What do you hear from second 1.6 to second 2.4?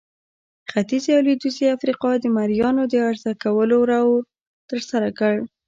افریقا د